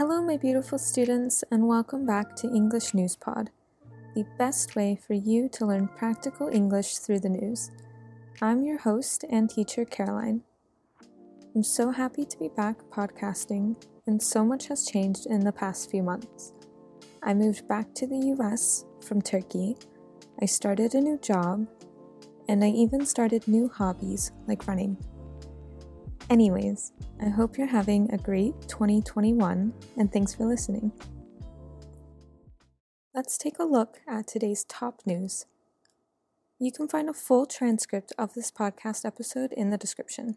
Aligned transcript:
Hello, 0.00 0.22
my 0.22 0.38
beautiful 0.38 0.78
students, 0.78 1.44
and 1.50 1.68
welcome 1.68 2.06
back 2.06 2.34
to 2.36 2.46
English 2.46 2.94
News 2.94 3.16
Pod, 3.16 3.50
the 4.14 4.24
best 4.38 4.74
way 4.74 4.98
for 5.06 5.12
you 5.12 5.46
to 5.50 5.66
learn 5.66 5.88
practical 5.88 6.48
English 6.48 6.96
through 6.96 7.20
the 7.20 7.28
news. 7.28 7.70
I'm 8.40 8.62
your 8.62 8.78
host 8.78 9.26
and 9.28 9.50
teacher, 9.50 9.84
Caroline. 9.84 10.40
I'm 11.54 11.62
so 11.62 11.90
happy 11.90 12.24
to 12.24 12.38
be 12.38 12.48
back 12.48 12.78
podcasting, 12.90 13.76
and 14.06 14.22
so 14.22 14.42
much 14.42 14.68
has 14.68 14.86
changed 14.86 15.26
in 15.26 15.40
the 15.40 15.52
past 15.52 15.90
few 15.90 16.02
months. 16.02 16.54
I 17.22 17.34
moved 17.34 17.68
back 17.68 17.92
to 17.96 18.06
the 18.06 18.34
US 18.38 18.86
from 19.02 19.20
Turkey, 19.20 19.76
I 20.40 20.46
started 20.46 20.94
a 20.94 21.00
new 21.02 21.18
job, 21.18 21.66
and 22.48 22.64
I 22.64 22.68
even 22.68 23.04
started 23.04 23.46
new 23.46 23.68
hobbies 23.68 24.32
like 24.46 24.66
running. 24.66 24.96
Anyways, 26.30 26.92
I 27.20 27.28
hope 27.28 27.58
you're 27.58 27.66
having 27.66 28.08
a 28.12 28.16
great 28.16 28.54
2021 28.68 29.74
and 29.96 30.12
thanks 30.12 30.32
for 30.32 30.46
listening. 30.46 30.92
Let's 33.12 33.36
take 33.36 33.58
a 33.58 33.64
look 33.64 33.98
at 34.06 34.28
today's 34.28 34.62
top 34.62 35.00
news. 35.04 35.46
You 36.60 36.70
can 36.70 36.86
find 36.86 37.08
a 37.08 37.12
full 37.12 37.46
transcript 37.46 38.12
of 38.16 38.34
this 38.34 38.52
podcast 38.52 39.04
episode 39.04 39.52
in 39.54 39.70
the 39.70 39.76
description. 39.76 40.36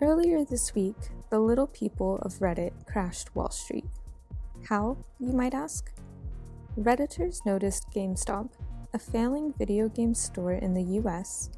Earlier 0.00 0.44
this 0.44 0.72
week, 0.72 0.94
the 1.30 1.40
little 1.40 1.66
people 1.66 2.18
of 2.22 2.34
Reddit 2.34 2.86
crashed 2.86 3.34
Wall 3.34 3.50
Street. 3.50 3.86
How, 4.68 4.98
you 5.18 5.32
might 5.32 5.52
ask? 5.52 5.91
Redditors 6.78 7.44
noticed 7.44 7.90
GameStop, 7.94 8.48
a 8.94 8.98
failing 8.98 9.52
video 9.58 9.90
game 9.90 10.14
store 10.14 10.52
in 10.52 10.72
the 10.72 11.00
US, 11.00 11.50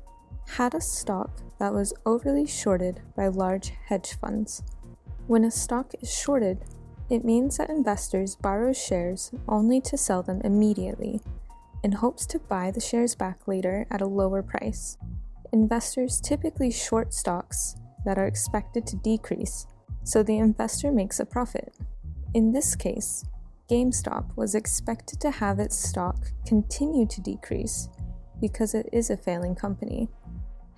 had 0.48 0.74
a 0.74 0.80
stock 0.80 1.40
that 1.58 1.72
was 1.72 1.94
overly 2.04 2.46
shorted 2.46 3.00
by 3.16 3.28
large 3.28 3.72
hedge 3.86 4.18
funds. 4.20 4.64
When 5.28 5.44
a 5.44 5.52
stock 5.52 5.92
is 6.02 6.12
shorted, 6.12 6.64
it 7.08 7.24
means 7.24 7.58
that 7.58 7.70
investors 7.70 8.34
borrow 8.34 8.72
shares 8.72 9.30
only 9.48 9.80
to 9.82 9.96
sell 9.96 10.22
them 10.22 10.40
immediately 10.42 11.20
in 11.84 11.92
hopes 11.92 12.26
to 12.26 12.40
buy 12.40 12.72
the 12.72 12.80
shares 12.80 13.14
back 13.14 13.46
later 13.46 13.86
at 13.92 14.00
a 14.00 14.06
lower 14.06 14.42
price. 14.42 14.98
Investors 15.52 16.20
typically 16.20 16.72
short 16.72 17.14
stocks 17.14 17.76
that 18.04 18.18
are 18.18 18.26
expected 18.26 18.84
to 18.88 18.96
decrease, 18.96 19.66
so 20.02 20.24
the 20.24 20.38
investor 20.38 20.90
makes 20.90 21.20
a 21.20 21.26
profit. 21.26 21.72
In 22.32 22.52
this 22.52 22.74
case, 22.74 23.24
GameStop 23.70 24.36
was 24.36 24.54
expected 24.54 25.20
to 25.20 25.30
have 25.30 25.58
its 25.58 25.76
stock 25.76 26.26
continue 26.46 27.06
to 27.06 27.22
decrease 27.22 27.88
because 28.38 28.74
it 28.74 28.86
is 28.92 29.08
a 29.08 29.16
failing 29.16 29.54
company. 29.54 30.08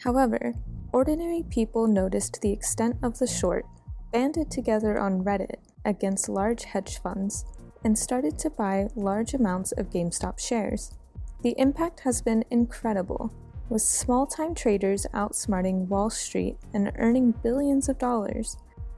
However, 0.05 0.55
ordinary 0.93 1.43
people 1.51 1.89
noticed 1.89 2.41
the 2.41 2.53
extent 2.53 2.97
of 3.03 3.19
the 3.19 3.27
short, 3.27 3.67
banded 4.13 4.53
together 4.53 4.99
on 4.99 5.25
Reddit 5.25 5.57
against 5.85 6.29
large 6.29 6.63
hedge 6.65 7.01
funds, 7.03 7.45
and 7.85 7.99
started 7.99 8.39
to 8.39 8.51
buy 8.51 8.89
large 8.95 9.35
amounts 9.35 9.73
of 9.73 9.91
GameStop 9.91 10.39
shares. 10.39 10.93
The 11.43 11.55
impact 11.59 12.01
has 12.01 12.23
been 12.23 12.45
incredible, 12.51 13.33
with 13.69 13.83
small 13.83 14.27
time 14.27 14.55
traders 14.55 15.07
outsmarting 15.13 15.89
Wall 15.89 16.09
Street 16.09 16.57
and 16.73 16.93
earning 16.97 17.33
billions 17.43 17.89
of 17.89 17.99
dollars, 17.99 18.57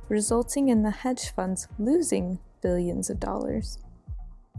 resulting 0.08 0.68
in 0.68 0.82
the 0.82 0.90
hedge 0.90 1.30
funds 1.30 1.68
losing 1.78 2.38
billions 2.60 3.10
of 3.10 3.20
dollars. 3.20 3.78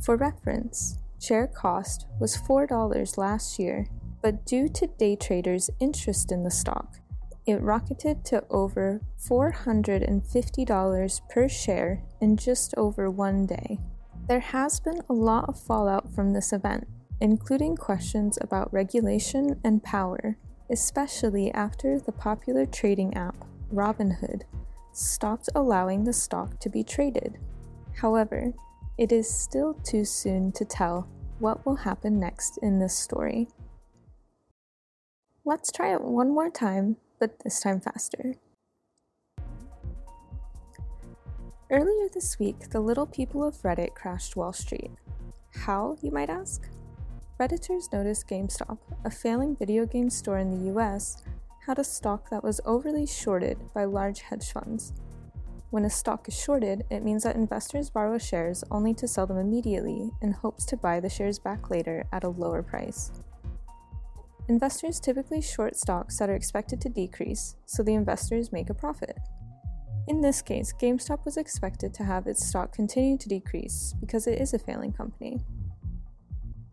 For 0.01 0.15
reference, 0.15 0.97
share 1.19 1.47
cost 1.47 2.07
was 2.19 2.37
$4 2.37 3.17
last 3.17 3.59
year, 3.59 3.87
but 4.21 4.45
due 4.45 4.69
to 4.69 4.87
day 4.87 5.15
traders' 5.15 5.69
interest 5.79 6.31
in 6.31 6.43
the 6.43 6.51
stock, 6.51 6.99
it 7.45 7.61
rocketed 7.61 8.25
to 8.25 8.43
over 8.49 8.99
$450 9.19 11.21
per 11.29 11.49
share 11.49 12.03
in 12.21 12.37
just 12.37 12.73
over 12.77 13.09
one 13.09 13.45
day. 13.45 13.79
There 14.27 14.39
has 14.39 14.79
been 14.79 15.01
a 15.09 15.13
lot 15.13 15.49
of 15.49 15.59
fallout 15.59 16.13
from 16.13 16.33
this 16.33 16.53
event, 16.53 16.87
including 17.19 17.75
questions 17.75 18.37
about 18.41 18.71
regulation 18.71 19.59
and 19.63 19.83
power, 19.83 20.37
especially 20.69 21.51
after 21.53 21.99
the 21.99 22.11
popular 22.11 22.67
trading 22.67 23.15
app 23.15 23.35
Robinhood 23.73 24.43
stopped 24.91 25.49
allowing 25.55 26.03
the 26.03 26.13
stock 26.13 26.59
to 26.59 26.69
be 26.69 26.83
traded. 26.83 27.39
However, 28.01 28.53
it 28.97 29.11
is 29.11 29.29
still 29.29 29.73
too 29.83 30.05
soon 30.05 30.53
to 30.53 30.63
tell 30.63 31.07
what 31.39 31.65
will 31.65 31.75
happen 31.75 32.19
next 32.19 32.57
in 32.61 32.79
this 32.79 32.97
story. 32.97 33.49
Let's 35.43 35.71
try 35.71 35.93
it 35.93 36.01
one 36.01 36.29
more 36.33 36.49
time, 36.49 36.95
but 37.19 37.39
this 37.43 37.59
time 37.59 37.81
faster. 37.81 38.35
Earlier 41.69 42.07
this 42.13 42.39
week, 42.39 42.69
the 42.69 42.79
little 42.79 43.05
people 43.05 43.43
of 43.43 43.61
Reddit 43.63 43.95
crashed 43.95 44.35
Wall 44.37 44.53
Street. 44.53 44.91
How, 45.53 45.97
you 46.01 46.09
might 46.09 46.29
ask? 46.29 46.69
Redditors 47.37 47.91
noticed 47.91 48.27
GameStop, 48.27 48.77
a 49.03 49.11
failing 49.11 49.57
video 49.57 49.85
game 49.85 50.09
store 50.09 50.37
in 50.37 50.51
the 50.51 50.71
US, 50.73 51.21
had 51.67 51.79
a 51.79 51.83
stock 51.83 52.29
that 52.29 52.43
was 52.43 52.61
overly 52.65 53.05
shorted 53.05 53.57
by 53.73 53.83
large 53.83 54.21
hedge 54.21 54.51
funds. 54.51 54.93
When 55.71 55.85
a 55.85 55.89
stock 55.89 56.27
is 56.27 56.39
shorted, 56.39 56.83
it 56.89 57.03
means 57.03 57.23
that 57.23 57.35
investors 57.35 57.91
borrow 57.91 58.17
shares 58.17 58.63
only 58.71 58.95
to 58.95 59.07
sell 59.07 59.27
them 59.27 59.37
immediately 59.37 60.09
in 60.21 60.31
hopes 60.31 60.65
to 60.65 60.77
buy 60.77 60.99
the 60.99 61.09
shares 61.09 61.37
back 61.37 61.69
later 61.69 62.05
at 62.11 62.23
a 62.23 62.29
lower 62.29 62.63
price. 62.63 63.11
Investors 64.47 64.99
typically 64.99 65.41
short 65.41 65.75
stocks 65.75 66.17
that 66.17 66.27
are 66.27 66.35
expected 66.35 66.81
to 66.81 66.89
decrease, 66.89 67.55
so 67.67 67.83
the 67.83 67.93
investors 67.93 68.51
make 68.51 68.71
a 68.71 68.73
profit. 68.73 69.15
In 70.07 70.21
this 70.21 70.41
case, 70.41 70.73
GameStop 70.73 71.23
was 71.23 71.37
expected 71.37 71.93
to 71.93 72.03
have 72.03 72.25
its 72.25 72.47
stock 72.47 72.73
continue 72.73 73.15
to 73.19 73.29
decrease 73.29 73.93
because 73.99 74.25
it 74.25 74.41
is 74.41 74.55
a 74.55 74.59
failing 74.59 74.91
company. 74.91 75.45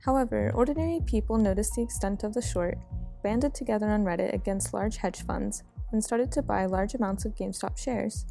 However, 0.07 0.51
ordinary 0.55 1.01
people 1.05 1.37
noticed 1.37 1.75
the 1.75 1.83
extent 1.83 2.25
of 2.25 2.33
the 2.33 2.41
short, 2.41 2.79
banded 3.23 3.55
together 3.55 3.91
on 3.91 4.05
Reddit 4.05 4.33
against 4.33 4.73
large 4.73 4.97
hedge 4.97 5.23
funds, 5.27 5.65
and 5.93 6.03
started 6.03 6.33
to 6.33 6.41
buy 6.41 6.65
large 6.65 6.95
amounts 6.95 7.27
of 7.27 7.35
GameStop 7.35 7.77
shares. 7.77 8.25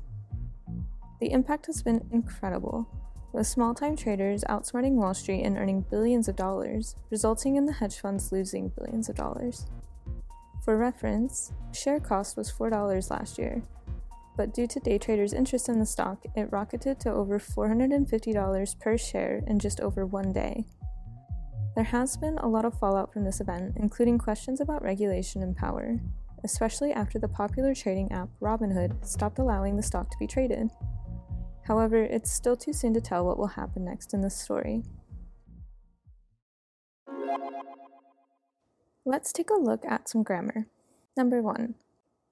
The 1.25 1.31
impact 1.31 1.65
has 1.65 1.81
been 1.81 2.07
incredible, 2.11 2.87
with 3.33 3.47
small 3.47 3.73
time 3.73 3.95
traders 3.95 4.43
outsmarting 4.47 4.91
Wall 4.91 5.15
Street 5.15 5.41
and 5.41 5.57
earning 5.57 5.83
billions 5.89 6.27
of 6.27 6.35
dollars, 6.35 6.95
resulting 7.09 7.55
in 7.55 7.65
the 7.65 7.73
hedge 7.73 7.99
funds 7.99 8.31
losing 8.31 8.71
billions 8.77 9.09
of 9.09 9.15
dollars. 9.15 9.65
For 10.63 10.77
reference, 10.77 11.51
share 11.73 11.99
cost 11.99 12.37
was 12.37 12.51
$4 12.51 13.09
last 13.09 13.39
year, 13.39 13.63
but 14.37 14.53
due 14.53 14.67
to 14.67 14.79
day 14.79 14.99
traders' 14.99 15.33
interest 15.33 15.67
in 15.67 15.79
the 15.79 15.85
stock, 15.87 16.23
it 16.35 16.51
rocketed 16.51 16.99
to 16.99 17.11
over 17.11 17.39
$450 17.39 18.79
per 18.79 18.95
share 18.95 19.41
in 19.47 19.57
just 19.57 19.79
over 19.79 20.05
one 20.05 20.31
day. 20.31 20.63
There 21.73 21.85
has 21.85 22.15
been 22.17 22.37
a 22.37 22.47
lot 22.47 22.65
of 22.65 22.77
fallout 22.77 23.11
from 23.11 23.23
this 23.23 23.41
event, 23.41 23.77
including 23.77 24.19
questions 24.19 24.61
about 24.61 24.83
regulation 24.83 25.41
and 25.41 25.57
power, 25.57 25.99
especially 26.43 26.93
after 26.93 27.17
the 27.17 27.27
popular 27.27 27.73
trading 27.73 28.11
app 28.11 28.29
Robinhood 28.39 29.03
stopped 29.03 29.39
allowing 29.39 29.75
the 29.75 29.81
stock 29.81 30.11
to 30.11 30.17
be 30.19 30.27
traded. 30.27 30.69
However, 31.67 32.03
it's 32.03 32.31
still 32.31 32.55
too 32.55 32.73
soon 32.73 32.93
to 32.93 33.01
tell 33.01 33.25
what 33.25 33.37
will 33.37 33.47
happen 33.47 33.85
next 33.85 34.13
in 34.13 34.21
this 34.21 34.39
story. 34.39 34.83
Let's 39.03 39.31
take 39.31 39.49
a 39.49 39.59
look 39.59 39.83
at 39.85 40.09
some 40.09 40.23
grammar. 40.23 40.67
Number 41.17 41.41
one, 41.41 41.75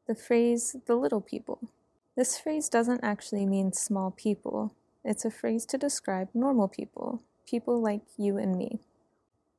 the 0.07 0.15
phrase 0.15 0.75
the 0.85 0.95
little 0.95 1.21
people. 1.21 1.69
This 2.15 2.39
phrase 2.39 2.69
doesn't 2.69 3.03
actually 3.03 3.45
mean 3.45 3.73
small 3.73 4.11
people, 4.11 4.75
it's 5.03 5.25
a 5.25 5.31
phrase 5.31 5.65
to 5.67 5.77
describe 5.77 6.29
normal 6.33 6.67
people, 6.67 7.23
people 7.47 7.81
like 7.81 8.03
you 8.17 8.37
and 8.37 8.57
me. 8.57 8.79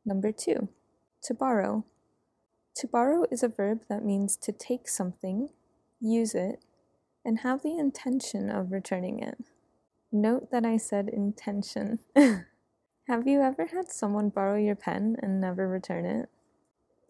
Number 0.04 0.32
two, 0.32 0.68
to 1.24 1.34
borrow. 1.34 1.84
To 2.76 2.86
borrow 2.86 3.24
is 3.30 3.42
a 3.42 3.48
verb 3.48 3.82
that 3.88 4.04
means 4.04 4.36
to 4.38 4.52
take 4.52 4.88
something, 4.88 5.50
use 6.00 6.34
it, 6.34 6.62
and 7.24 7.40
have 7.40 7.62
the 7.62 7.78
intention 7.78 8.50
of 8.50 8.72
returning 8.72 9.18
it. 9.18 9.38
Note 10.16 10.52
that 10.52 10.64
I 10.64 10.76
said 10.76 11.08
intention. 11.08 11.98
Have 13.08 13.26
you 13.26 13.42
ever 13.42 13.66
had 13.66 13.90
someone 13.90 14.28
borrow 14.28 14.56
your 14.56 14.76
pen 14.76 15.16
and 15.20 15.40
never 15.40 15.66
return 15.66 16.06
it? 16.06 16.28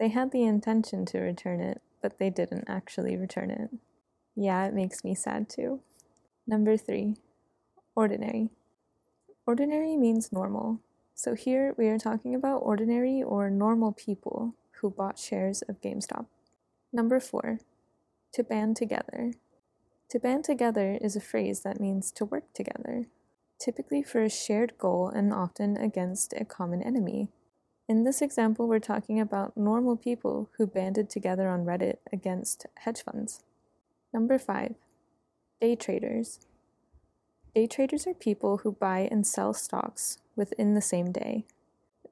They 0.01 0.09
had 0.09 0.31
the 0.31 0.45
intention 0.45 1.05
to 1.07 1.19
return 1.19 1.61
it, 1.61 1.83
but 2.01 2.19
they 2.19 2.31
didn't 2.31 2.65
actually 2.67 3.19
return 3.19 3.51
it. 3.51 3.69
Yeah, 4.35 4.65
it 4.65 4.73
makes 4.73 5.05
me 5.05 5.15
sad 5.15 5.51
too. 5.51 5.81
Number 6.47 6.79
three, 6.79 7.17
ordinary. 7.95 8.49
Ordinary 9.47 9.99
means 9.99 10.33
normal. 10.33 10.81
So 11.15 11.35
here 11.35 11.75
we 11.77 11.89
are 11.89 11.99
talking 11.99 12.35
about 12.35 12.63
ordinary 12.63 13.23
or 13.23 13.51
normal 13.51 13.93
people 13.93 14.55
who 14.81 14.89
bought 14.89 15.19
shares 15.19 15.61
of 15.61 15.83
GameStop. 15.83 16.25
Number 16.91 17.21
four, 17.21 17.59
to 18.33 18.43
band 18.43 18.77
together. 18.77 19.33
To 20.11 20.21
band 20.21 20.45
together 20.45 20.99
is 21.01 21.17
a 21.17 21.21
phrase 21.21 21.61
that 21.61 21.81
means 21.81 22.13
to 22.13 22.25
work 22.25 22.53
together, 22.53 23.07
typically 23.59 24.03
for 24.03 24.23
a 24.23 24.31
shared 24.31 24.77
goal 24.79 25.09
and 25.09 25.33
often 25.33 25.77
against 25.77 26.33
a 26.35 26.45
common 26.45 26.83
enemy. 26.83 27.29
In 27.89 28.05
this 28.05 28.23
example, 28.23 28.69
we're 28.69 28.79
talking 28.79 29.21
about 29.21 29.57
normal 29.57 29.97
people 29.97 30.51
who 30.57 30.67
banded 30.67 31.11
together 31.11 31.49
on 31.49 31.65
Reddit 31.65 31.97
against 32.13 32.67
hedge 32.79 33.03
funds. 33.03 33.43
Number 34.13 34.39
five, 34.39 34.75
day 35.61 35.75
traders. 35.75 36.41
Day 37.55 37.67
traders 37.67 38.07
are 38.07 38.15
people 38.15 38.59
who 38.59 38.73
buy 38.73 39.09
and 39.11 39.27
sell 39.27 39.53
stocks 39.53 40.19
within 40.37 40.75
the 40.75 40.81
same 40.81 41.13
day. 41.13 41.45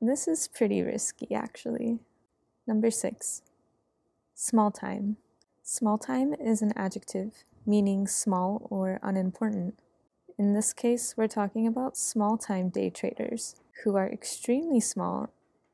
This 0.01 0.27
is 0.27 0.49
pretty 0.49 0.83
risky, 0.83 1.35
actually. 1.35 2.01
Number 2.67 2.91
six, 2.91 3.43
small 4.35 4.71
time. 4.71 5.17
Small 5.63 5.97
time 5.97 6.35
is 6.35 6.61
an 6.61 6.73
adjective 6.77 7.45
meaning 7.67 8.07
small 8.07 8.67
or 8.71 8.99
unimportant. 9.03 9.79
In 10.39 10.55
this 10.55 10.73
case, 10.73 11.15
we're 11.17 11.29
talking 11.29 11.67
about 11.67 11.97
small 11.97 12.37
time 12.37 12.69
day 12.69 12.91
traders 12.91 13.57
who 13.85 13.97
are 13.97 14.11
extremely 14.11 14.81
small 14.81 15.31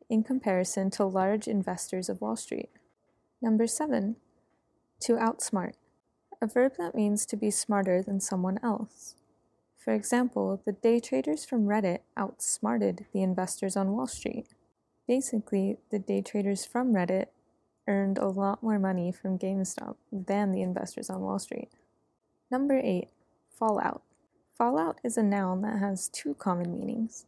in 0.09 0.23
comparison 0.23 0.91
to 0.91 1.05
large 1.05 1.47
investors 1.47 2.09
of 2.09 2.21
Wall 2.21 2.37
Street. 2.37 2.71
Number 3.41 3.67
seven, 3.67 4.17
to 5.01 5.15
outsmart, 5.15 5.75
a 6.41 6.47
verb 6.47 6.73
that 6.79 6.95
means 6.95 7.25
to 7.27 7.37
be 7.37 7.51
smarter 7.51 8.03
than 8.03 8.21
someone 8.21 8.59
else. 8.63 9.15
For 9.77 9.95
example, 9.95 10.61
the 10.65 10.73
day 10.73 11.01
traders 11.01 11.45
from 11.45 11.67
Reddit 11.67 12.01
outsmarted 12.17 13.07
the 13.13 13.23
investors 13.23 13.77
on 13.77 13.93
Wall 13.93 14.07
Street. 14.07 14.49
Basically, 15.07 15.79
the 15.91 15.99
day 15.99 16.21
traders 16.21 16.65
from 16.67 16.93
Reddit 16.93 17.27
earned 17.87 18.19
a 18.19 18.29
lot 18.29 18.63
more 18.63 18.79
money 18.79 19.11
from 19.11 19.39
GameStop 19.39 19.97
than 20.13 20.53
the 20.53 20.63
investors 20.63 21.09
on 21.09 21.23
Wall 21.23 21.39
Street. 21.39 21.71
Number 22.51 22.79
eight, 22.79 23.09
fallout. 23.59 24.03
Fallout 24.57 24.99
is 25.05 25.19
a 25.19 25.23
noun 25.23 25.61
that 25.63 25.79
has 25.81 26.09
two 26.09 26.33
common 26.33 26.73
meanings. 26.73 27.27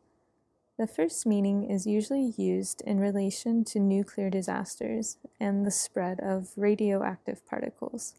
The 0.78 0.87
first 0.87 1.26
meaning 1.26 1.70
is 1.70 1.87
usually 1.87 2.32
used 2.38 2.81
in 2.87 2.99
relation 2.99 3.62
to 3.67 3.78
nuclear 3.78 4.31
disasters 4.31 5.19
and 5.38 5.67
the 5.67 5.70
spread 5.70 6.20
of 6.20 6.52
radioactive 6.56 7.46
particles. 7.46 8.14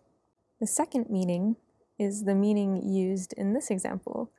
The 0.59 0.67
second 0.67 1.09
meaning 1.09 1.55
is 1.97 2.25
the 2.25 2.35
meaning 2.35 2.87
used 2.87 3.33
in 3.33 3.53
this 3.53 3.71
example, 3.71 4.29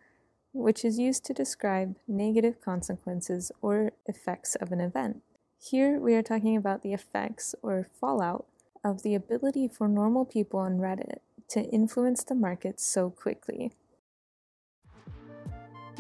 which 0.53 0.85
is 0.85 1.01
used 1.01 1.25
to 1.25 1.35
describe 1.35 1.97
negative 2.07 2.61
consequences 2.61 3.51
or 3.61 3.91
effects 4.07 4.55
of 4.55 4.71
an 4.71 4.81
event. 4.81 5.23
Here 5.59 5.99
we 5.99 6.15
are 6.15 6.23
talking 6.23 6.57
about 6.57 6.83
the 6.83 6.93
effects 6.93 7.57
or 7.61 7.89
fallout 8.01 8.47
of 8.85 9.03
the 9.03 9.17
ability 9.17 9.67
for 9.67 9.89
normal 9.89 10.25
people 10.25 10.61
on 10.61 10.79
Reddit 10.79 11.19
to 11.53 11.63
influence 11.71 12.25
the 12.25 12.35
market 12.35 12.81
so 12.81 13.11
quickly. 13.11 13.73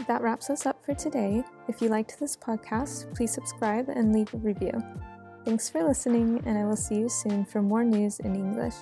That 0.08 0.22
wraps 0.22 0.50
us 0.50 0.66
up 0.66 0.84
for 0.84 0.94
today. 0.94 1.44
If 1.68 1.80
you 1.80 1.88
liked 1.88 2.18
this 2.18 2.36
podcast, 2.36 3.14
please 3.14 3.32
subscribe 3.32 3.88
and 3.88 4.12
leave 4.12 4.32
a 4.34 4.38
review. 4.38 4.82
Thanks 5.44 5.68
for 5.68 5.82
listening, 5.84 6.42
and 6.46 6.56
I 6.56 6.64
will 6.64 6.76
see 6.76 6.96
you 6.96 7.08
soon 7.08 7.44
for 7.44 7.62
more 7.62 7.84
news 7.84 8.18
in 8.20 8.34
English. 8.34 8.74